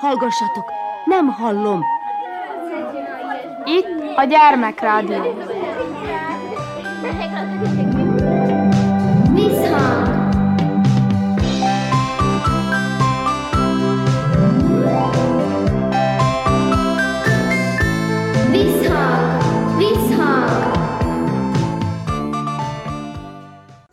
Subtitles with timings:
[0.00, 0.72] Hallgassatok,
[1.04, 1.84] nem hallom.
[3.64, 5.34] Itt a gyermekrádió.
[9.32, 10.09] Visszhang!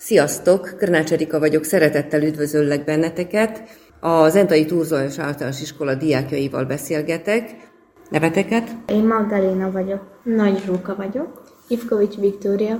[0.08, 0.76] Sziasztok!
[0.78, 3.64] Körnács Erika vagyok, szeretettel üdvözöllek benneteket.
[4.00, 7.50] A Zentai Túrzajos Általános Iskola diákjaival beszélgetek.
[8.10, 8.76] Neveteket?
[8.86, 10.22] Én Magdaléna vagyok.
[10.24, 11.42] Nagy Róka vagyok.
[11.68, 12.80] Ivkovics Viktória.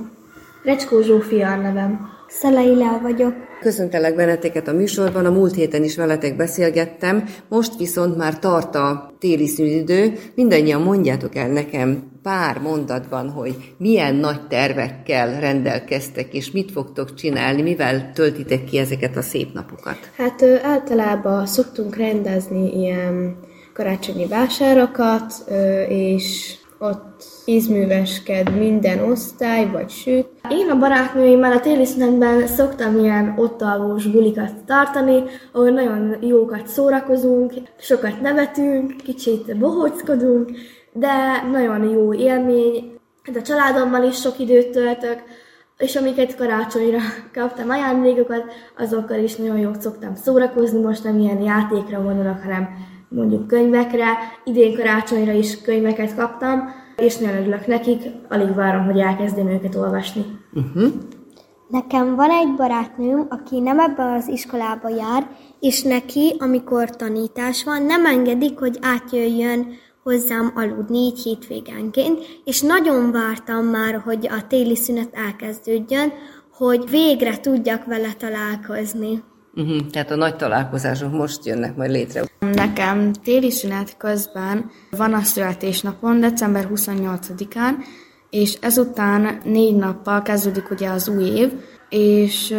[0.64, 2.17] Recskó Zsófia a nevem.
[2.28, 3.34] Szelei Lea vagyok.
[3.60, 9.12] Köszöntelek benneteket a műsorban, a múlt héten is veletek beszélgettem, most viszont már tart a
[9.18, 10.12] téli szünidő.
[10.34, 17.62] Mindannyian mondjátok el nekem pár mondatban, hogy milyen nagy tervekkel rendelkeztek, és mit fogtok csinálni,
[17.62, 19.98] mivel töltitek ki ezeket a szép napokat.
[20.16, 23.36] Hát ö, általában szoktunk rendezni ilyen
[23.74, 30.26] karácsonyi vásárokat, ö, és ott ízművesked minden osztály, vagy süt.
[30.50, 36.66] Én a barátnőimmel a téli szünetben szoktam ilyen ott alvós bulikat tartani, ahol nagyon jókat
[36.66, 40.50] szórakozunk, sokat nevetünk, kicsit bohóckodunk,
[40.92, 42.92] de nagyon jó élmény.
[43.22, 45.22] Hát a családommal is sok időt töltök,
[45.78, 46.98] és amiket karácsonyra
[47.32, 48.44] kaptam ajándékokat,
[48.78, 52.68] azokkal is nagyon jót szoktam szórakozni, most nem ilyen játékra gondolok, hanem
[53.08, 54.12] mondjuk könyvekre.
[54.44, 60.24] Idén karácsonyra is könyveket kaptam, és nagyon örülök nekik, alig várom, hogy elkezdjem őket olvasni.
[60.52, 60.92] Uh-huh.
[61.68, 65.28] Nekem van egy barátnőm, aki nem ebbe az iskolába jár,
[65.60, 69.66] és neki, amikor tanítás van, nem engedik, hogy átjöjjön
[70.02, 76.12] hozzám aludni így hétvégánként, és nagyon vártam már, hogy a téli szünet elkezdődjön,
[76.52, 79.22] hogy végre tudjak vele találkozni.
[79.54, 79.86] Uh-huh.
[79.90, 82.24] Tehát a nagy találkozások most jönnek majd létre.
[82.38, 87.72] Nekem téli szünet közben van a születésnapon, december 28-án,
[88.30, 91.52] és ezután négy nappal kezdődik ugye az új év,
[91.88, 92.54] és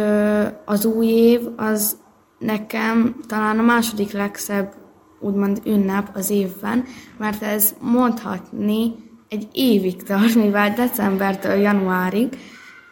[0.64, 1.96] az új év az
[2.38, 4.72] nekem talán a második legszebb
[5.20, 6.84] úgymond ünnep az évben,
[7.18, 8.94] mert ez mondhatni
[9.28, 12.28] egy évig tart, mivel decembertől januárig,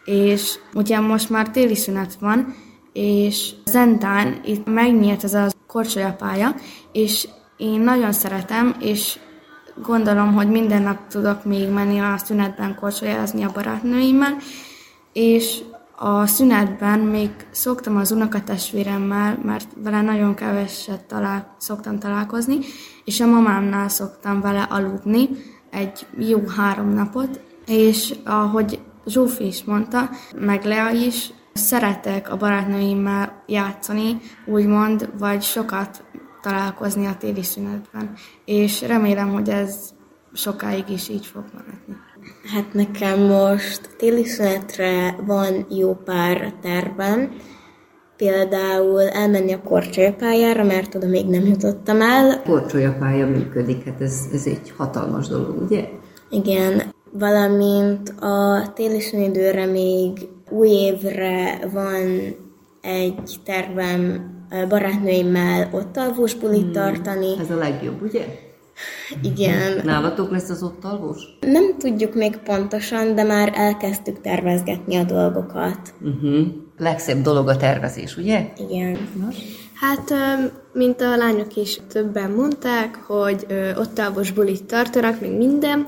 [0.05, 2.55] és ugye most már téli szünet van,
[2.93, 6.55] és Zentán itt megnyílt ez a korcsolyapálya,
[6.91, 7.27] és
[7.57, 9.19] én nagyon szeretem, és
[9.83, 14.35] gondolom, hogy minden nap tudok még menni a szünetben korcsolyázni a barátnőimmel,
[15.13, 15.61] és
[15.95, 22.57] a szünetben még szoktam az unokatestvéremmel, mert vele nagyon keveset talál, szoktam találkozni,
[23.05, 25.29] és a mamámnál szoktam vele aludni
[25.69, 33.43] egy jó három napot, és ahogy Zsófi is mondta, meg Lea is, szeretek a barátnőimmel
[33.47, 36.03] játszani, úgymond, vagy sokat
[36.41, 38.13] találkozni a téli szünetben,
[38.45, 39.93] és remélem, hogy ez
[40.33, 41.95] sokáig is így fog maradni.
[42.53, 47.31] Hát nekem most téli szünetre van jó pár tervem,
[48.17, 52.41] például elmenni a korcsolyapályára, mert oda még nem jutottam el.
[52.41, 55.89] Korcsolyapálya működik, hát ez, ez egy hatalmas dolog, ugye?
[56.29, 62.35] Igen, valamint a téli szünidőre még új évre van
[62.81, 64.29] egy tervem
[64.69, 67.35] barátnőimmel ott alvós bulit tartani.
[67.39, 68.25] Ez a legjobb, ugye?
[69.21, 69.81] Igen.
[69.83, 71.21] Nálatok lesz az ott alvós?
[71.39, 75.93] Nem tudjuk még pontosan, de már elkezdtük tervezgetni a dolgokat.
[76.01, 76.47] Uh-huh.
[76.77, 78.45] Legszebb dolog a tervezés, ugye?
[78.57, 78.97] Igen.
[79.73, 83.45] Hát, ö, mint a lányok is többen mondták, hogy
[83.77, 85.87] ott távos bulit tartanak, még minden.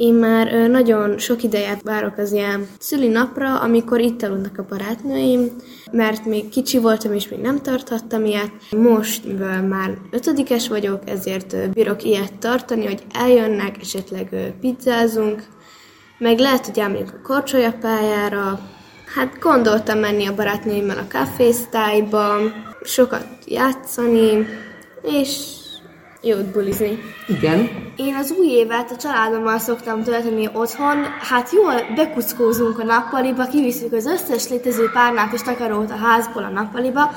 [0.00, 5.46] Én már nagyon sok idejet várok az ilyen szüli napra, amikor itt aludnak a barátnőim,
[5.92, 8.50] mert még kicsi voltam, és még nem tarthattam ilyet.
[8.70, 15.42] Most, mivel már ötödikes vagyok, ezért bírok ilyet tartani, hogy eljönnek, esetleg pizzázunk,
[16.18, 18.60] meg lehet, hogy elmegyünk a korcsolyapályára.
[19.14, 22.36] Hát gondoltam menni a barátnőimmel a kávésztályba,
[22.82, 24.46] sokat játszani,
[25.02, 25.58] és
[26.22, 26.98] jót bulizni.
[27.28, 27.68] Igen.
[27.96, 33.92] Én az új évet a családommal szoktam tölteni otthon, hát jól bekuckózunk a nappaliba, kiviszük
[33.92, 37.10] az összes létező párnát és takarót a házból a nappaliba,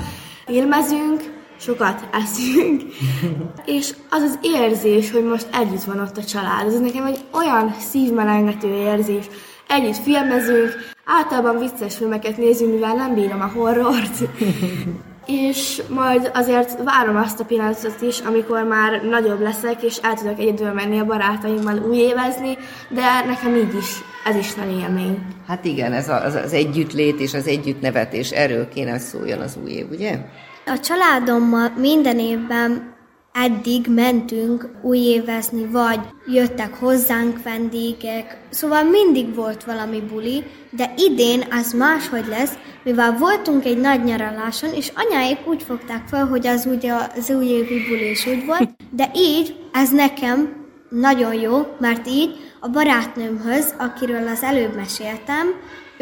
[0.45, 1.21] filmezünk,
[1.59, 2.81] sokat eszünk,
[3.65, 7.75] és az az érzés, hogy most együtt van ott a család, ez nekem egy olyan
[7.79, 9.25] szívmelengető érzés.
[9.67, 10.71] Együtt filmezünk,
[11.05, 14.17] általában vicces filmeket nézünk, mivel nem bírom a horrort.
[15.25, 20.39] és majd azért várom azt a pillanatot is, amikor már nagyobb leszek, és el tudok
[20.39, 22.57] egyedül menni a barátaimmal újévezni,
[22.89, 25.17] de nekem így is, ez is nagy élmény.
[25.47, 29.89] Hát igen, ez az, az együttlét és az együttnevetés, erről kéne, szóljon az új év,
[29.91, 30.19] ugye?
[30.65, 32.92] A családommal minden évben
[33.33, 41.73] eddig mentünk újévezni, vagy jöttek hozzánk vendégek, szóval mindig volt valami buli, de idén az
[41.73, 42.53] máshogy lesz,
[42.83, 47.85] mivel voltunk egy nagy nyaraláson, és anyáik úgy fogták fel, hogy az ugye az újévi
[47.89, 54.27] buli is úgy volt, de így ez nekem nagyon jó, mert így a barátnőmhöz, akiről
[54.27, 55.47] az előbb meséltem,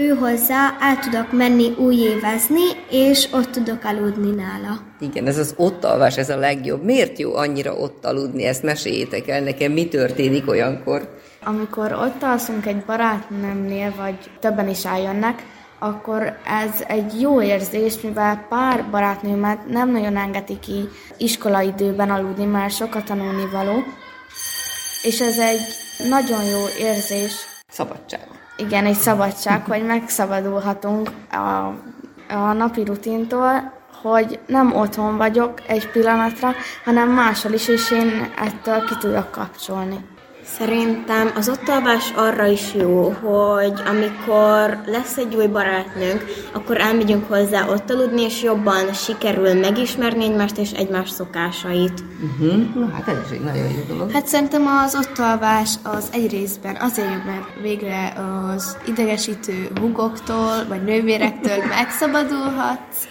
[0.01, 4.79] ő hozzá el tudok menni újévezni, és ott tudok aludni nála.
[4.99, 6.83] Igen, ez az ott alvás, ez a legjobb.
[6.83, 8.43] Miért jó annyira ott aludni?
[8.43, 11.17] Ezt meséljétek el nekem, mi történik olyankor?
[11.43, 15.43] Amikor ott alszunk egy barátnőmnél, vagy többen is eljönnek,
[15.79, 22.75] akkor ez egy jó érzés, mivel pár barátnőmet nem nagyon engedi ki iskolaidőben aludni, mert
[22.75, 23.83] sokat tanulni való,
[25.03, 25.61] és ez egy
[26.09, 27.33] nagyon jó érzés.
[27.67, 28.40] Szabadság.
[28.61, 31.37] Igen, egy szabadság, hogy megszabadulhatunk a,
[32.33, 36.53] a napi rutintól, hogy nem otthon vagyok egy pillanatra,
[36.85, 40.05] hanem máshol is, és én ettől ki tudok kapcsolni.
[40.57, 47.27] Szerintem az ott alvás arra is jó, hogy amikor lesz egy új barátnőnk, akkor elmegyünk
[47.27, 52.03] hozzá ott aludni, és jobban sikerül megismerni egymást és egymás szokásait.
[52.23, 52.75] Uh-huh.
[52.75, 54.11] Na, hát ez is egy nagyon jó dolog.
[54.11, 58.13] Hát szerintem az ott alvás az egy részben azért jó, mert végre
[58.53, 63.07] az idegesítő hugoktól, vagy nővérektől megszabadulhatsz,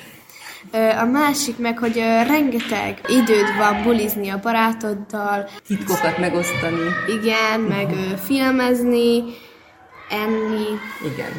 [1.01, 1.97] a másik meg, hogy
[2.27, 5.49] rengeteg időd van bulizni a barátoddal.
[5.67, 6.81] Titkokat megosztani.
[7.21, 7.89] Igen, meg
[8.25, 9.23] filmezni,
[10.11, 10.67] enni.
[11.13, 11.33] Igen.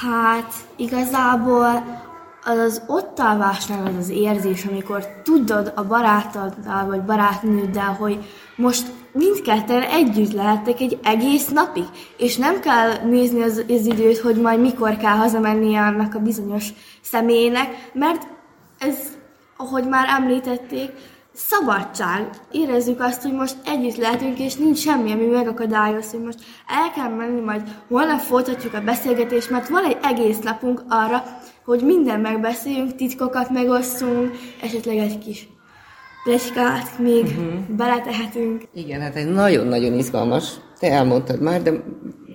[0.00, 2.00] Hát igazából
[2.44, 8.18] az az ott alvásnál az az érzés, amikor tudod a barátoddal vagy barátnőddel, hogy
[8.56, 11.84] most mindketten együtt lehettek egy egész napig,
[12.16, 16.68] és nem kell nézni az, az időt, hogy majd mikor kell hazamennie annak a bizonyos
[17.00, 18.26] személynek, mert
[18.78, 18.96] ez,
[19.56, 20.90] ahogy már említették,
[21.34, 22.30] szabadság.
[22.50, 27.08] Érezzük azt, hogy most együtt lehetünk, és nincs semmi, ami megakadályoz, hogy most el kell
[27.08, 31.22] menni, majd holnap folytatjuk a beszélgetést, mert van egy egész napunk arra,
[31.64, 34.30] hogy minden megbeszéljünk, titkokat megosztunk,
[34.62, 35.48] esetleg egy kis
[36.24, 37.76] plegykát még uh-huh.
[37.76, 38.62] beletehetünk.
[38.74, 40.54] Igen, hát egy nagyon-nagyon izgalmas.
[40.78, 41.72] Te elmondtad már, de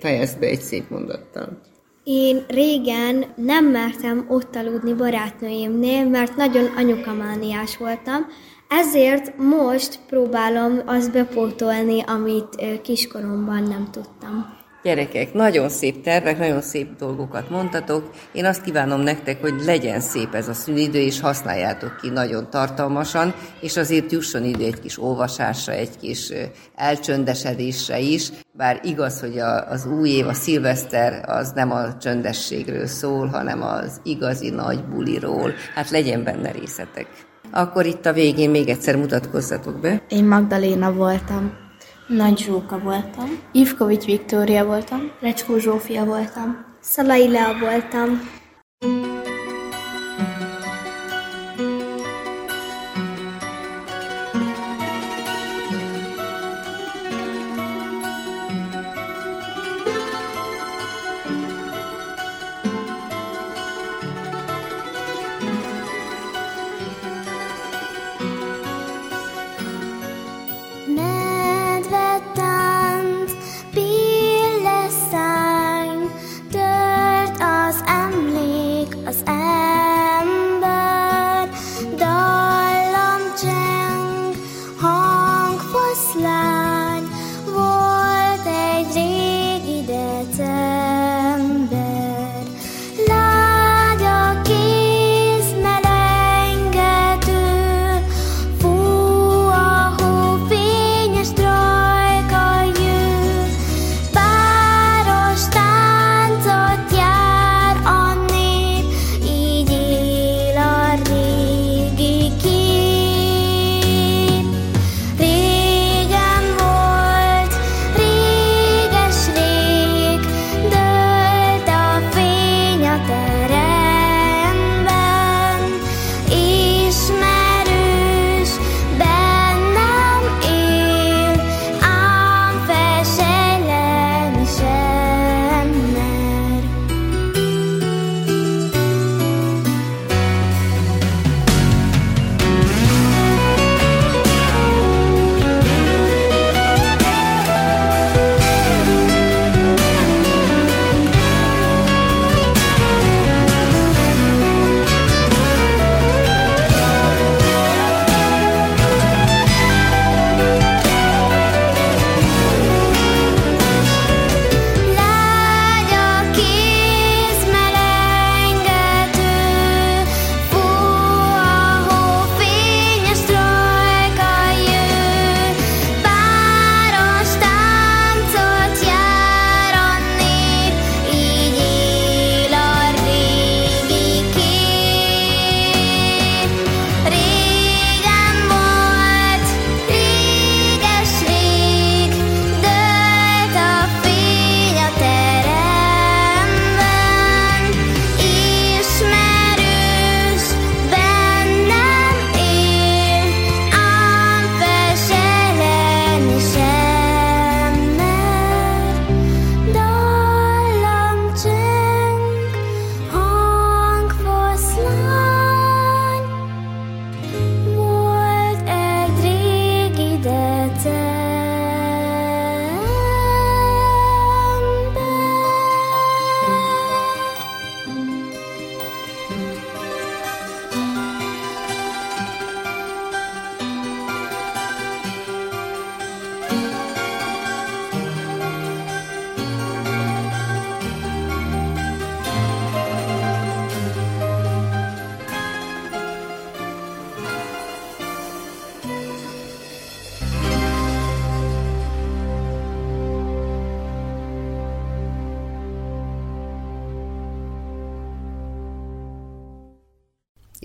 [0.00, 1.60] fejezd be egy szép mondattal.
[2.04, 8.26] Én régen nem mertem ott aludni barátnőimnél, mert nagyon anyukamániás voltam,
[8.68, 14.57] ezért most próbálom azt bepótolni, amit kiskoromban nem tudtam.
[14.82, 18.10] Gyerekek, nagyon szép tervek, nagyon szép dolgokat mondtatok.
[18.32, 23.34] Én azt kívánom nektek, hogy legyen szép ez a szünidő, és használjátok ki nagyon tartalmasan,
[23.60, 26.32] és azért jusson idő egy kis olvasásra, egy kis
[26.74, 28.30] elcsöndesedésre is.
[28.52, 33.62] Bár igaz, hogy a, az új év, a szilveszter, az nem a csöndességről szól, hanem
[33.62, 35.52] az igazi nagy buliról.
[35.74, 37.06] Hát legyen benne részetek.
[37.50, 40.02] Akkor itt a végén még egyszer mutatkozzatok be.
[40.08, 41.66] Én Magdaléna voltam.
[42.08, 43.38] Nagy Zsóka voltam.
[43.52, 45.10] Ivkovics Viktória voltam.
[45.20, 46.64] Recskó Zsófia voltam.
[46.80, 48.20] Szalai Lea voltam.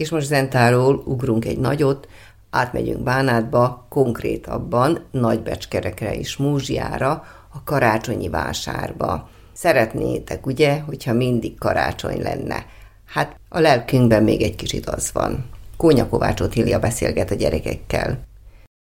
[0.04, 2.08] És most Zentáról ugrunk egy nagyot,
[2.50, 9.30] átmegyünk Bánátba, konkrétabban Nagybecskerekre és Múzsiára, a karácsonyi vásárba.
[9.54, 12.66] Szeretnétek, ugye, hogyha mindig karácsony lenne?
[13.06, 15.50] Hát a lelkünkben még egy kicsit az van.
[15.78, 18.20] Kónya Kovács Otília beszélget a gyerekekkel.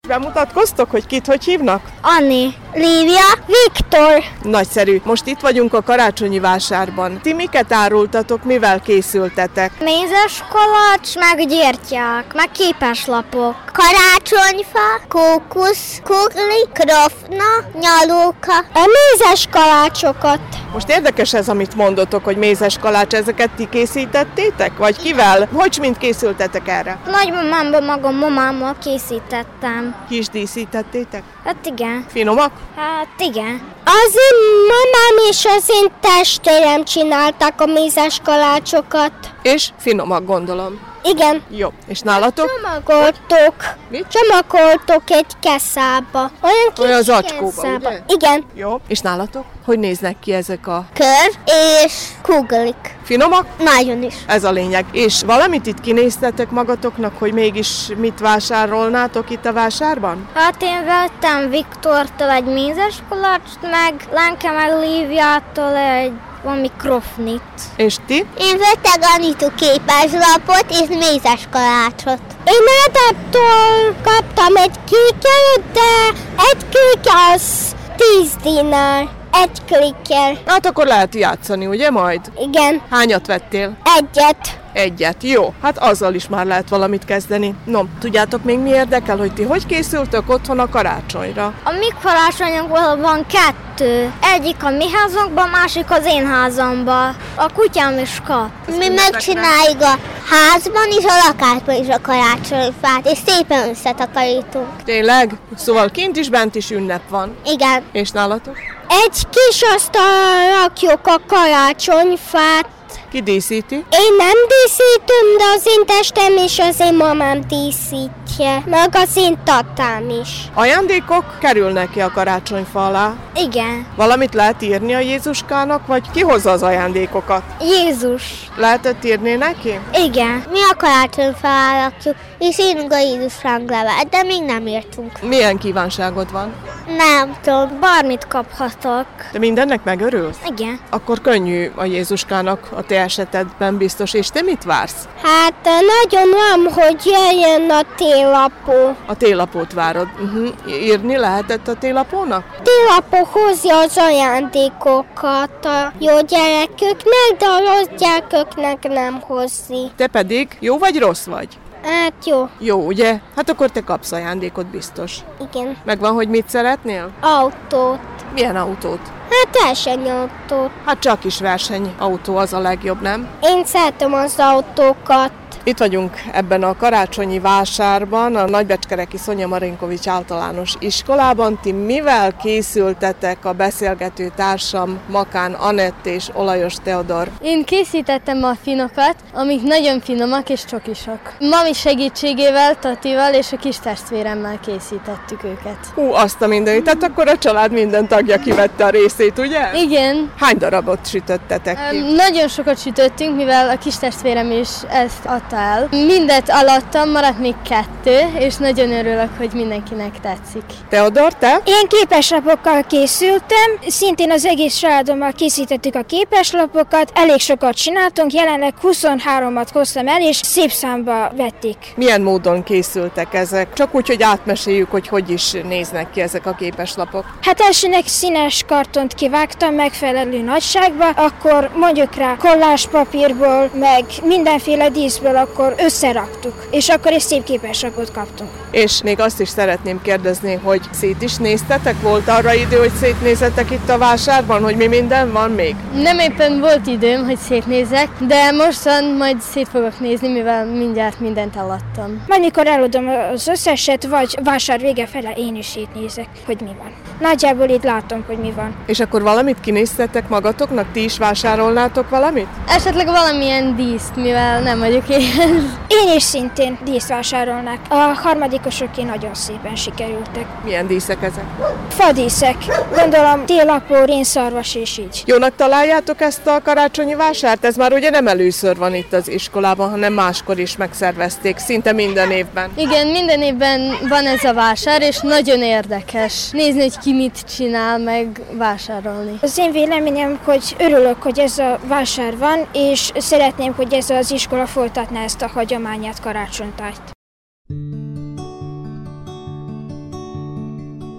[0.08, 1.82] Bemutatkoztok, hogy kit hogy hívnak?
[2.02, 4.24] Anni, Lívia, Viktor.
[4.42, 5.02] Nagyszerű.
[5.04, 7.20] Most itt vagyunk a karácsonyi vásárban.
[7.22, 9.72] Ti miket árultatok, mivel készültetek?
[9.80, 13.56] Mézes kolacs, meg gyertyák, meg képeslapok.
[13.72, 18.58] Karácsonyfa, kókusz, kugli, krofna, nyalóka.
[18.74, 20.40] A mézes kalácsokat.
[20.74, 24.78] Most érdekes ez, amit mondotok, hogy mézes kalács, ezeket ti készítettétek?
[24.78, 25.48] Vagy kivel?
[25.54, 27.00] Hogy mind készültetek erre?
[27.06, 29.93] Nagymamámban magam mamámmal készítettem.
[30.10, 31.24] Ki is díszítettétek?
[31.46, 32.06] Hát igen.
[32.10, 32.52] Finomak?
[32.76, 33.62] Hát igen.
[33.86, 39.12] Az én mamám és az én testvérem csinálták a mézes kalácsokat.
[39.42, 40.80] És finomak, gondolom.
[41.04, 41.42] Igen.
[41.50, 41.70] Jó.
[41.88, 42.52] És nálatok?
[42.62, 43.56] Csomagoltok.
[43.90, 44.06] Mit?
[44.08, 46.32] Csomagoltok egy keszába.
[46.42, 47.90] Olyan kis Olyan zacskóba, keszába.
[47.90, 48.00] ugye?
[48.08, 48.46] Igen.
[48.54, 48.80] Jó.
[48.88, 49.46] És nálatok?
[49.66, 51.40] Hogy néznek ki ezek a Kör
[51.86, 52.96] és kuglik.
[53.04, 53.46] Finomak?
[53.60, 54.16] Nagyon is.
[54.28, 54.86] Ez a lényeg.
[54.92, 60.28] És valamit itt kinéztetek magatoknak, hogy mégis mit vásárolnátok itt a vásárban?
[60.34, 66.12] Hát én vettem Viktortól egy mézes kalacst, meg Lenke meg Líviától egy
[66.44, 67.42] valami krofnit.
[67.76, 68.26] És ti?
[68.38, 72.22] Én vettem Anitu képeslapot és mézes kalácsot.
[72.46, 76.20] Én Ádámtól kaptam egy kéket, de
[76.52, 77.76] egy kék az
[78.20, 79.23] 10 dinár.
[79.34, 80.38] Egy klikkel.
[80.46, 82.22] Hát akkor lehet játszani, ugye majd?
[82.40, 83.78] Igen, Hányat vettél?
[83.98, 84.62] egyet.
[84.74, 85.24] Egyet.
[85.24, 87.56] Jó, hát azzal is már lehet valamit kezdeni.
[87.66, 91.54] No, tudjátok még mi érdekel, hogy ti hogy készültök otthon a karácsonyra?
[91.64, 94.12] A mi karácsonyunkból van kettő.
[94.22, 97.16] Egyik a mi házunkban, másik az én házamban.
[97.36, 98.50] A kutyám is kap.
[98.78, 99.98] Mi megcsináljuk a
[100.30, 104.68] házban is, a lakásban is a karácsonyfát, és szépen összetakarítunk.
[104.84, 105.32] Tényleg?
[105.56, 107.36] Szóval kint is, bent is ünnep van.
[107.46, 107.84] Igen.
[107.92, 108.58] És nálatok?
[109.02, 112.68] Egy kis asztalra rakjuk a karácsonyfát.
[113.12, 113.76] Ki díszíti?
[113.76, 118.64] Én nem díszítem, de az én testem és az én mamám díszítje.
[118.66, 120.30] Meg az én tatám is.
[120.54, 123.14] Ajándékok kerülnek ki a karácsonyfa alá.
[123.36, 123.88] Igen.
[123.96, 127.44] Valamit lehet írni a Jézuskának, vagy ki hozza az ajándékokat?
[127.62, 128.24] Jézus.
[128.56, 129.80] Lehetett írni neki?
[129.94, 130.44] Igen.
[130.52, 135.22] Mi a karácsonyfát rakjuk, és írunk a Jézus ranglevet, de még nem írtunk.
[135.22, 136.54] Milyen kívánságod van?
[136.88, 139.06] Nem tudom, bármit kaphatok.
[139.32, 140.38] De mindennek megörülsz?
[140.46, 140.80] Igen.
[140.90, 144.14] Akkor könnyű a Jézuskának a te esetedben biztos.
[144.14, 145.08] És te mit vársz?
[145.22, 148.96] Hát nagyon nem, hogy jöjjön a télapó.
[149.06, 150.08] A télapót várod.
[150.22, 150.50] Uh-huh.
[150.68, 152.46] Írni lehetett a télapónak?
[152.64, 159.92] Télapó hozja az ajándékokat a jó gyerekeknek, de a rossz gyerekeknek nem hozzi.
[159.96, 161.48] Te pedig jó vagy rossz vagy?
[161.84, 163.20] Hát jó, Jó, ugye?
[163.36, 165.18] Hát akkor te kapsz ajándékot biztos.
[165.52, 165.78] igen.
[165.86, 167.12] Megvan, hogy mit szeretnél?
[167.22, 168.00] Autót.
[168.34, 169.00] Milyen autót?
[169.34, 170.70] Hát versenyautót.
[170.86, 173.28] Hát csak is versenyautó az a legjobb, nem?
[173.42, 175.32] Én szeretem az autókat.
[175.66, 181.60] Itt vagyunk ebben a karácsonyi vásárban, a Nagybecskereki Szonya Marinkovics általános iskolában.
[181.62, 187.30] Ti mivel készültetek a beszélgető társam Makán Anett és Olajos Teodor?
[187.42, 191.20] Én készítettem a finokat, amik nagyon finomak és csokisok.
[191.40, 195.78] Mami segítségével, Tatival és a kis testvéremmel készítettük őket.
[195.96, 196.84] Hú, azt a mindenit.
[196.84, 199.74] Tehát akkor a család minden tagja kivette a részét, ugye?
[199.74, 201.98] Igen, Hány darabot sütöttetek ki?
[202.16, 205.88] Nagyon sokat sütöttünk, mivel a kis testvérem is ezt adta el.
[205.92, 210.64] Mindet alattam, maradt még kettő, és nagyon örülök, hogy mindenkinek tetszik.
[210.90, 211.62] Teodor, te?
[211.66, 219.68] Én képeslapokkal készültem, szintén az egész családommal készítettük a képeslapokat, elég sokat csináltunk, jelenleg 23-at
[219.74, 221.78] hoztam el, és szép számba vették.
[221.96, 223.74] Milyen módon készültek ezek?
[223.74, 227.26] Csak úgy, hogy átmeséljük, hogy hogy is néznek ki ezek a képeslapok.
[227.42, 228.64] Hát elsőnek színes
[229.04, 236.90] kartont kivágtam megfelelő nagyságba, akkor mondjuk rá kollás papírból, meg mindenféle díszből akkor összeraktuk, és
[236.90, 238.50] akkor egy szép képeslapot kaptunk.
[238.72, 242.02] És még azt is szeretném kérdezni, hogy szét is néztetek?
[242.02, 245.76] Volt arra idő, hogy szétnézzetek itt a vásárban, hogy mi minden van még?
[245.94, 251.56] Nem éppen volt időm, hogy szétnézzek, de mostan majd szét fogok nézni, mivel mindjárt mindent
[251.56, 252.24] eladtam.
[252.28, 256.92] Majd mikor eladom az összeset, vagy vásár vége fele én is nézek, hogy mi van.
[257.20, 258.76] Nagyjából itt látom, hogy mi van.
[258.94, 260.86] És akkor valamit kinéztetek magatoknak?
[260.92, 262.48] Ti is vásárolnátok valamit?
[262.68, 265.78] Esetleg valamilyen díszt, mivel nem vagyok éhen.
[265.88, 267.78] Én is szintén díszt vásárolnak.
[267.90, 270.46] A harmadikosoké nagyon szépen sikerültek.
[270.64, 271.44] Milyen díszek ezek?
[271.90, 272.56] Fadíszek,
[272.96, 275.24] gondolom télapó, rénszarvas és így.
[275.26, 277.66] Jónak találjátok ezt a karácsonyi vásárt?
[277.66, 282.32] Ez már ugye nem először van itt az iskolában, hanem máskor is megszervezték, szinte minden
[282.32, 282.70] évben.
[282.76, 287.98] Igen, minden évben van ez a vásár, és nagyon érdekes nézni, hogy ki mit csinál,
[287.98, 288.42] meg
[288.88, 289.38] vásárolni.
[289.42, 294.32] Az én véleményem, hogy örülök, hogy ez a vásár van, és szeretném, hogy ez az
[294.32, 297.12] iskola folytatná ezt a hagyományát, karácsonytájt.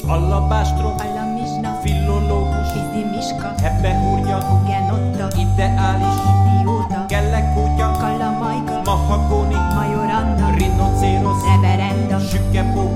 [0.06, 6.16] Alapástrom, Alamizsna, filológus, Izimiska, hebehúrja, Genotta, ideális,
[6.58, 7.73] Idióta, kelekutya, Kalamajka,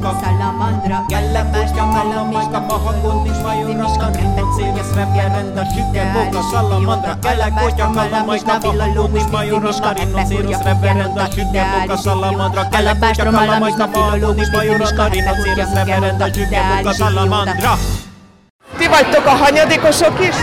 [0.09, 10.62] sükepóka, Salamandra, kelekutya, kalamajka, mahagóni, majoranda, rinocérosz, reverenda, sükepóka, salamandra, kelekutya, kalamajka, mahagóni, majoranda, rinocérosz,
[10.64, 17.73] reverenda, sükepóka, salamandra, kelekutya, kalamajka, mahagóni, majoranda, rinocérosz, reverenda, sükepóka, salamandra.
[18.79, 20.37] Ti vagytok a hanyadikosok is?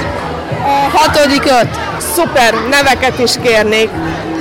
[0.66, 1.70] A hatodikot.
[2.14, 3.90] Szuper, neveket is kérnék.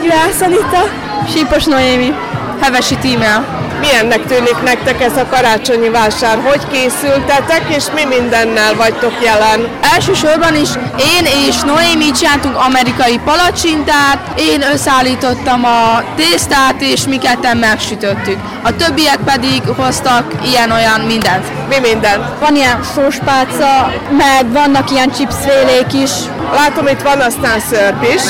[0.05, 0.83] Juhász Anita,
[1.29, 2.13] Sípos Noémi,
[2.61, 3.64] Hevesi Tímea.
[3.85, 6.39] Milyennek tűnik nektek ez a karácsonyi vásár?
[6.45, 9.69] Hogy készültetek, és mi mindennel vagytok jelen?
[9.95, 10.69] Elsősorban is
[11.15, 18.39] én és Noémi csináltunk amerikai palacsintát, én összeállítottam a tésztát, és mi ketten megsütöttük.
[18.63, 21.47] A többiek pedig hoztak ilyen-olyan mindent.
[21.69, 22.37] Mi minden?
[22.41, 26.11] Van ilyen szóspálca, meg vannak ilyen chipsfélék is.
[26.55, 28.23] Látom, itt van aztán szörp is,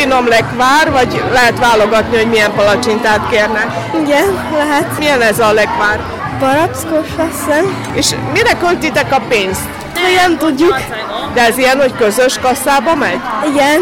[0.00, 3.66] finom lekvár, vagy lehet válogatni, hogy milyen palacsintát kérnek.
[4.02, 4.98] Igen, lehet.
[4.98, 6.00] Milyen ez a lekvár?
[6.38, 7.84] Barackos, azt hiszem.
[7.94, 9.68] És mire költitek a pénzt?
[9.94, 10.76] Még nem tudjuk.
[11.34, 13.20] De ez ilyen, hogy közös kasszába megy?
[13.52, 13.80] Igen.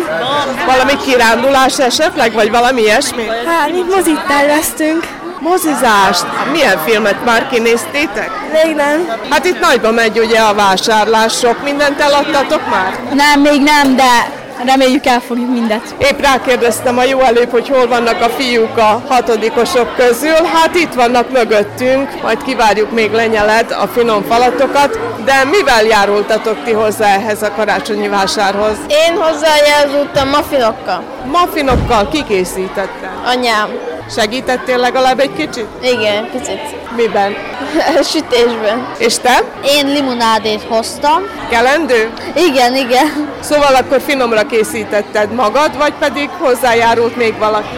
[0.66, 3.26] Valami kirándulás esetleg, vagy valami ilyesmi?
[3.46, 5.06] Hát, mi mozit terveztünk.
[5.40, 6.26] Mozizást?
[6.52, 8.30] Milyen filmet már kinéztétek?
[8.52, 9.08] Még nem.
[9.30, 12.98] Hát itt nagyba megy ugye a vásárlás, sok mindent eladtatok már?
[13.14, 15.94] Nem, még nem, de reméljük elfogjuk mindet.
[15.98, 20.44] Épp rákérdeztem a jó előbb, hogy hol vannak a fiúk a hatodikosok közül.
[20.52, 24.98] Hát itt vannak mögöttünk, majd kivárjuk még lenyelet, a finom falatokat.
[25.24, 28.76] De mivel járultatok ti hozzá ehhez a karácsonyi vásárhoz?
[28.88, 31.02] Én hozzájárultam mafinokkal.
[31.30, 33.12] Maffinokkal kikészítette.
[33.24, 33.68] Anyám.
[34.10, 35.66] Segítettél legalább egy kicsit?
[35.82, 36.60] Igen, picit.
[36.96, 37.36] Miben?
[38.10, 38.86] Sütésben.
[38.98, 39.42] És te?
[39.64, 41.22] Én limonádét hoztam.
[41.50, 42.10] Kelendő?
[42.34, 43.30] Igen, igen.
[43.40, 47.76] Szóval akkor finomra készítetted magad, vagy pedig hozzájárult még valaki?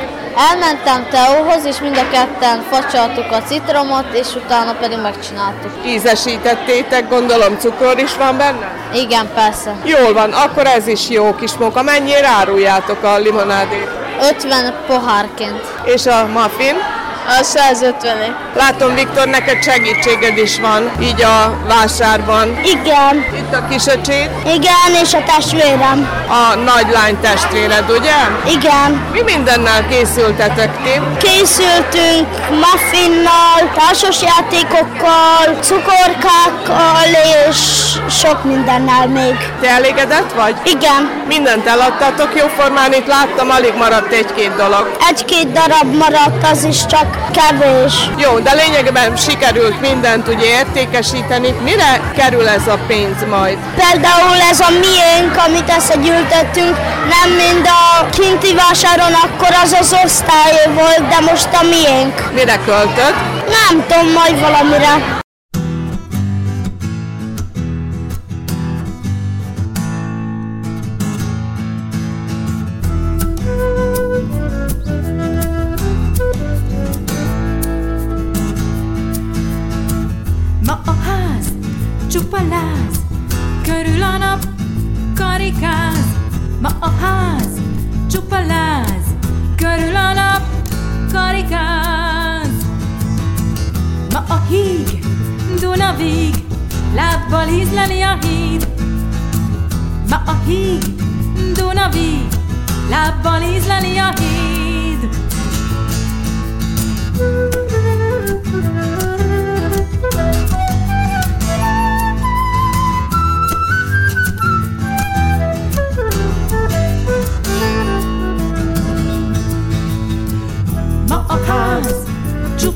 [0.50, 5.70] Elmentem Teóhoz, és mind a ketten facsaltuk a citromot, és utána pedig megcsináltuk.
[5.86, 8.72] Ízesítettétek, gondolom cukor is van benne?
[8.94, 9.76] Igen, persze.
[9.84, 11.82] Jól van, akkor ez is jó kis munka.
[11.82, 13.88] Mennyire áruljátok a limonádét?
[14.20, 15.60] 50 pohárként.
[15.84, 16.74] És a muffin?
[17.26, 22.58] A 150 Látom, Viktor, neked segítséged is van, így a vásárban.
[22.64, 26.08] Igen, Itt a kisöcsét, igen, és a testvérem.
[26.28, 28.16] a nagylány testvéred, ugye?
[28.52, 29.08] Igen.
[29.12, 31.00] Mi mindennel készültetek ti?
[31.28, 37.06] Készültünk muffinnal, társasjátékokkal, cukorkákkal
[37.48, 37.56] és
[38.20, 39.36] sok mindennel még.
[39.60, 40.54] Te elégedett vagy?
[40.64, 44.96] Igen, Mindent eladtatok jóformán, itt láttam, alig maradt egy-két dolog.
[45.08, 47.94] egy-két darab maradt, az is csak kevés.
[48.16, 51.54] Jó, de lényegében sikerült mindent ugye értékesíteni.
[51.62, 53.58] Mire kerül ez a pénz majd?
[53.74, 56.76] Például ez a miénk, amit összegyűjtöttünk,
[57.14, 62.32] nem mind a kinti vásáron, akkor az az osztályé volt, de most a miénk.
[62.34, 63.16] Mire költött?
[63.46, 65.18] Nem tudom, majd valamire.
[86.60, 87.60] Ma a ház
[88.10, 89.04] csupa láz,
[89.56, 90.42] körül a nap
[91.12, 92.48] karikáz.
[94.12, 95.04] Ma a híg,
[95.60, 96.34] Duna víg,
[96.94, 98.68] lábbal ízleli a híd.
[100.08, 100.84] Ma a híg,
[101.54, 102.28] Duna víg,
[102.90, 104.79] lábbal ízleli a híd.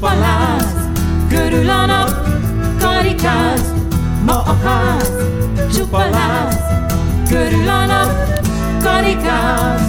[0.04, 0.14] Csupa
[1.28, 2.10] körül a nap
[2.80, 3.72] karikáz.
[4.26, 5.12] Ma a ház
[5.74, 6.58] csupa láz,
[7.28, 8.42] körül a nap
[8.82, 9.80] karikáz.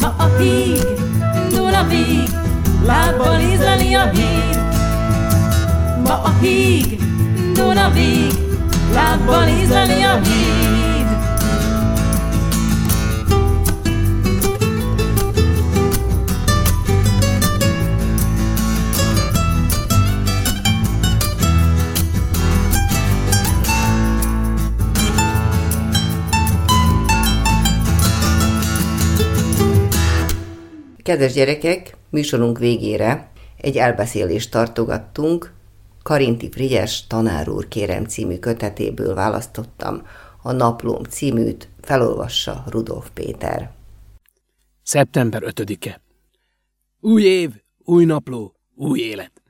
[0.00, 0.86] Ma a híg,
[1.50, 2.30] Duna Dunavig,
[2.86, 4.58] lábbal ízleli a híd.
[6.06, 7.00] Ma a híg,
[7.54, 8.32] Dunavig,
[8.94, 10.79] lábbal ízleli a híd.
[31.10, 35.52] Kedves gyerekek, műsorunk végére egy elbeszélést tartogattunk.
[36.02, 40.06] Karinti Frigyes tanár úr kérem című kötetéből választottam
[40.42, 43.70] a Naplóm címűt, felolvassa Rudolf Péter.
[44.82, 46.00] Szeptember 5-e.
[47.00, 49.42] Új év, új napló, új élet.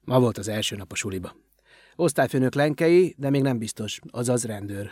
[0.00, 1.32] Ma volt az első nap a suliba.
[1.96, 4.90] Osztályfőnök lenkei, de még nem biztos, azaz rendőr.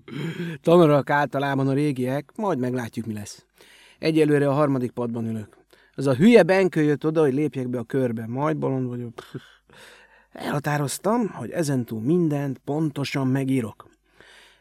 [0.62, 3.46] Tanarak általában a régiek, majd meglátjuk, mi lesz.
[4.02, 5.56] Egyelőre a harmadik padban ülök.
[5.94, 8.26] Az a hülye benkő jött oda, hogy lépjek be a körbe.
[8.26, 9.12] Majd bolond vagyok.
[10.32, 13.88] Elhatároztam, hogy ezentúl mindent pontosan megírok.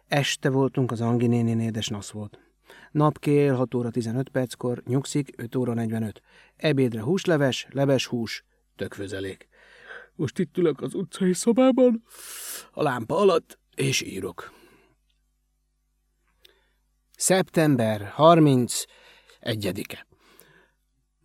[0.07, 2.39] Este voltunk az Angi nénén édes nasz volt.
[2.91, 6.21] Napkél 6 óra 15 perckor, nyugszik 5 óra 45.
[6.55, 9.47] Ebédre húsleves, leves hús, tökfőzelék.
[10.15, 12.03] Most itt ülök az utcai szobában,
[12.71, 14.53] a lámpa alatt, és írok.
[17.15, 18.83] Szeptember 30
[19.41, 20.07] egyedike.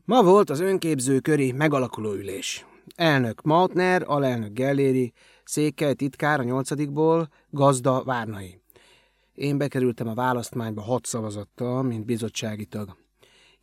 [0.05, 2.67] Ma volt az önképző köri megalakuló ülés.
[2.95, 5.13] Elnök Mautner, alelnök Gelléri,
[5.45, 8.61] székely titkár a nyolcadikból, gazda Várnai.
[9.35, 12.97] Én bekerültem a választmányba hat szavazattal, mint bizottsági tag.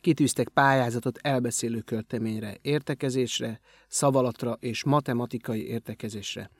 [0.00, 6.50] Kitűztek pályázatot elbeszélő költeményre, értekezésre, szavalatra és matematikai értekezésre.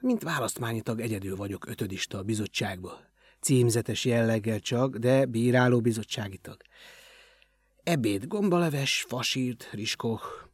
[0.00, 3.00] Mint választmányi tag egyedül vagyok ötödista a bizottságba.
[3.40, 6.56] Címzetes jelleggel csak, de bíráló bizottsági tag.
[7.82, 10.48] Ebéd, gombaleves, fasírt, riskók.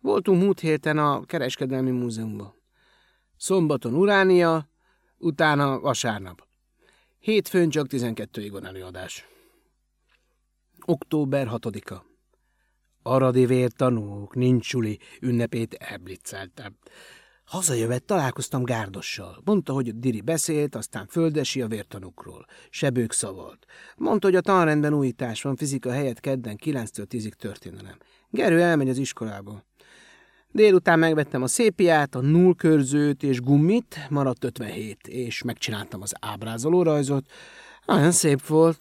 [0.00, 2.54] Voltunk múlt héten a Kereskedelmi Múzeumban.
[3.36, 4.68] Szombaton Uránia,
[5.18, 6.46] utána vasárnap.
[7.18, 9.26] Hétfőn csak 12-ig van előadás.
[10.84, 12.04] Október 6-a.
[13.02, 16.76] Aradi vértanúk, nincs suli, ünnepét elblitzeltem.
[17.52, 19.40] Hazajövet találkoztam Gárdossal.
[19.44, 22.46] Mondta, hogy Diri beszélt, aztán Földesi a vértanúkról.
[22.70, 23.66] Sebők szavalt.
[23.96, 27.96] Mondta, hogy a tanrendben újítás van, fizika helyett kedden 9-től 10-ig történelem.
[28.30, 29.64] Gerő elmegy az iskolába.
[30.50, 37.30] Délután megvettem a szépiát, a nullkörzőt és gummit, maradt 57, és megcsináltam az ábrázoló rajzot.
[37.86, 38.80] Nagyon szép volt,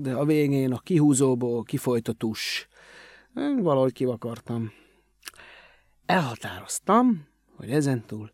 [0.00, 2.68] de a végén a kihúzóból kifolyt a tus.
[3.58, 4.72] Valahogy kivakartam.
[6.06, 8.32] Elhatároztam, hogy ezentúl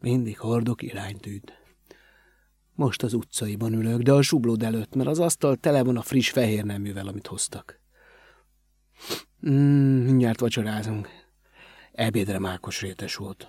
[0.00, 1.52] mindig hordok iránytűt.
[2.74, 6.30] Most az utcaiban ülök, de a sublód előtt, mert az asztal tele van a friss
[6.30, 7.80] fehér neművel, amit hoztak.
[9.48, 11.08] Mm, mindjárt vacsorázunk.
[11.92, 13.48] Ebédre mákos rétes volt.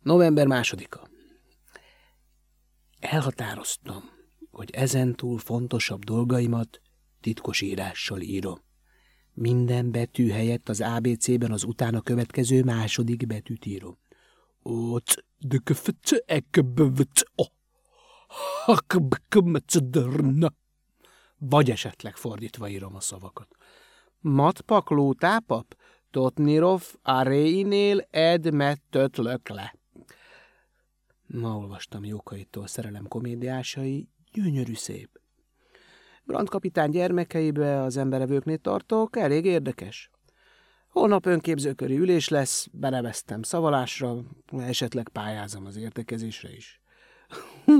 [0.00, 1.08] November másodika.
[2.98, 4.10] Elhatároztam,
[4.50, 6.80] hogy ezentúl fontosabb dolgaimat
[7.20, 8.65] titkos írással írom.
[9.38, 13.98] Minden betű helyett az ABC-ben az utána következő második betűt írom.
[14.62, 17.44] Oc, dököföc, ekebövöc, o.
[18.64, 20.52] Hakbkömecedörna.
[21.38, 23.48] Vagy esetleg fordítva írom a szavakat.
[24.18, 25.76] Matpakló tápap,
[26.10, 29.74] Totnirov aréinél ed mettötlök le.
[31.26, 35.20] Ma olvastam Jókaitól szerelem komédiásai, gyönyörű szép.
[36.26, 40.10] Brand kapitán gyermekeibe az emberevőknél tartok, elég érdekes.
[40.88, 44.16] Holnap önképzőköri ülés lesz, beneveztem szavalásra,
[44.58, 46.80] esetleg pályázom az értekezésre is.
[47.64, 47.74] Hú,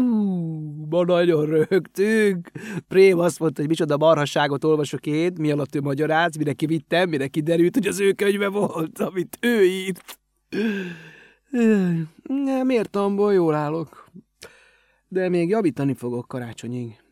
[0.90, 2.50] ma nagyon rögtünk.
[2.88, 7.26] Prém azt mondta, hogy micsoda marhasságot olvasok én, mi alatt ő magyaráz, mire kivittem, mire
[7.26, 10.18] kiderült, hogy az ő könyve volt, amit ő írt.
[12.62, 14.10] Miért amból jól állok?
[15.08, 17.04] De még javítani fogok karácsonyig.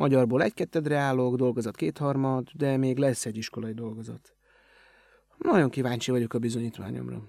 [0.00, 4.34] Magyarból egy-kettedre állok, dolgozat kétharmad, de még lesz egy iskolai dolgozat.
[5.38, 7.24] Nagyon kíváncsi vagyok a bizonyítványomra.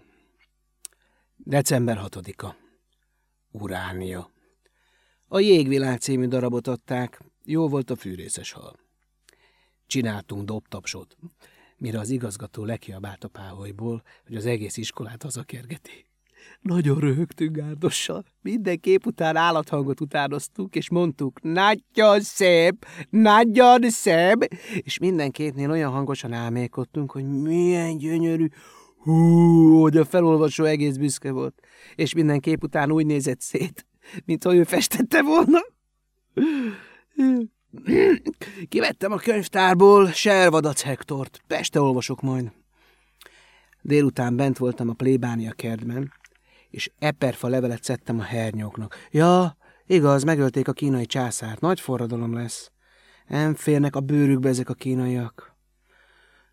[1.36, 2.56] December 6-a.
[3.52, 4.30] Uránia.
[5.28, 8.80] A Jégvilág című darabot adták, jó volt a fűrészes hal.
[9.88, 11.18] Csináltunk dobtapsot,
[11.78, 16.11] mire az igazgató lekiabált a páholyból, hogy az egész iskolát hazakergeti.
[16.62, 18.24] Nagyon röhögtünk gárdossal.
[18.42, 25.92] Minden kép után állathangot utánoztunk, és mondtuk, nagyon szép, nagyon szép, és minden képnél olyan
[25.92, 28.48] hangosan álmékodtunk, hogy milyen gyönyörű,
[28.98, 31.60] hú, hogy a felolvasó egész büszke volt,
[31.96, 33.86] és minden kép után úgy nézett szét,
[34.26, 35.60] mintha ő festette volna.
[38.70, 41.42] Kivettem a könyvtárból Servadac Hektort.
[41.48, 42.52] Peste olvasok majd.
[43.82, 46.12] Délután bent voltam a plébánia kertben,
[46.72, 48.96] és eperfa levelet szedtem a hernyóknak.
[49.12, 51.60] Ja, igaz, megölték a kínai császárt.
[51.60, 52.72] Nagy forradalom lesz.
[53.28, 55.56] Nem férnek a bőrükbe ezek a kínaiak.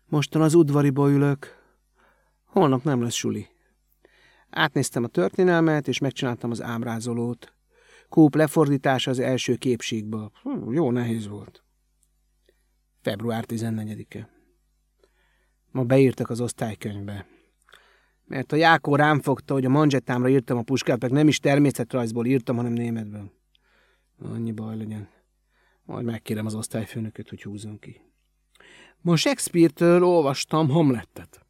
[0.05, 1.57] Mostan az udvariba ülök.
[2.45, 3.47] Holnap nem lesz suli.
[4.49, 7.53] Átnéztem a történelmet, és megcsináltam az ábrázolót.
[8.09, 10.31] Kúp lefordítása az első képségből.
[10.43, 11.63] Hm, jó nehéz volt.
[13.01, 14.29] Február 14-e.
[15.71, 17.25] Ma beírtak az osztálykönyvbe.
[18.29, 22.25] Mert a Jákó rám fogta, hogy a manzsettámra írtam a puskát, meg nem is természetrajzból
[22.25, 23.31] írtam, hanem németből.
[24.21, 25.09] Annyi baj legyen.
[25.83, 28.01] Majd megkérem az osztályfőnököt, hogy húzzon ki.
[29.01, 31.45] Ma Shakespeare-től olvastam Hamlettet.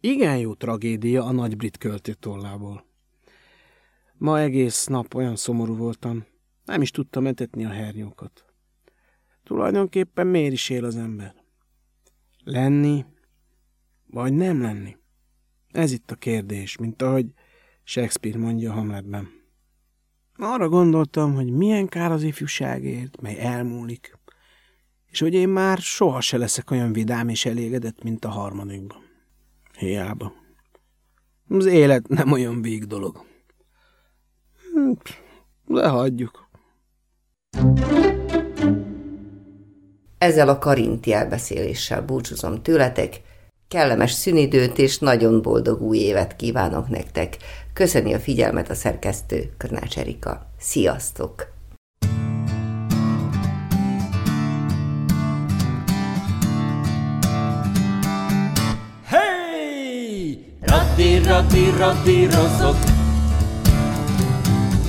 [0.00, 2.84] Igen jó tragédia a nagy brit költő tollából.
[4.14, 6.26] Ma egész nap olyan szomorú voltam,
[6.64, 8.44] nem is tudtam etetni a hernyókat.
[9.44, 11.34] Tulajdonképpen miért is él az ember?
[12.44, 13.04] Lenni,
[14.06, 14.96] vagy nem lenni?
[15.72, 17.26] Ez itt a kérdés, mint ahogy
[17.84, 19.28] Shakespeare mondja Hamletben.
[20.36, 24.18] Arra gondoltam, hogy milyen kár az ifjúságért, mely elmúlik,
[25.06, 28.98] és hogy én már soha se leszek olyan vidám és elégedett, mint a harmadikban.
[29.78, 30.32] Hiába.
[31.48, 33.26] Az élet nem olyan vég dolog.
[35.66, 36.48] De hagyjuk.
[40.18, 43.20] Ezzel a karinti elbeszéléssel búcsúzom tőletek,
[43.68, 47.36] kellemes szünidőt és nagyon boldog új évet kívánok nektek.
[47.72, 50.50] Köszöni a figyelmet a szerkesztő Körnács Erika.
[50.58, 51.46] Sziasztok!
[59.04, 60.44] Hey!
[60.60, 62.76] Raddi, raddi, radírozok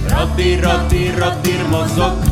[0.07, 2.23] Raddi, raddi, radírmozok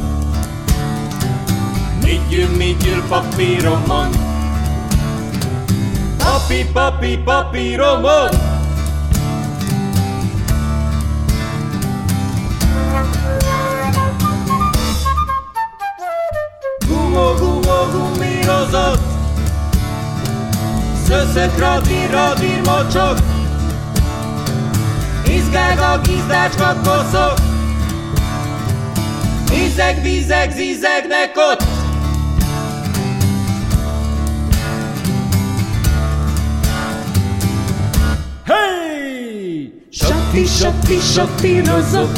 [2.04, 4.27] Midgyül, midgyül papíromon
[6.28, 8.30] Papi, papi, papíromon
[16.88, 19.00] Gumo, gumo, gumírozott
[21.06, 23.18] Szöszök, radír, radír, mocsok.
[25.26, 27.38] Izgág a gizdácska koszok
[29.52, 31.67] Izeg, vizeg, zizegnek ott
[39.91, 39.97] Hey!
[40.00, 42.12] Satti, satti, sattírozok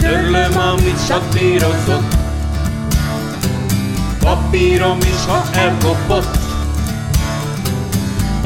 [0.00, 2.04] Törlöm, amit sattírozok
[4.20, 6.38] Papírom is, ha elkopott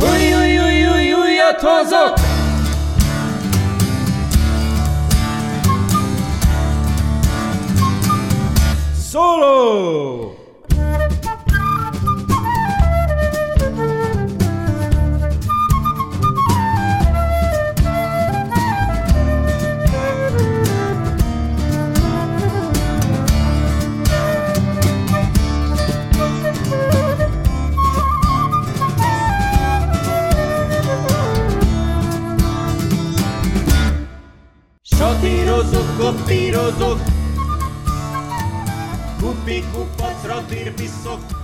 [0.01, 2.19] Új, új, új, új, újat hozok
[9.11, 10.34] Solo!
[35.99, 36.99] Kopírozok
[39.21, 41.44] Kupi kupacra dirbiszok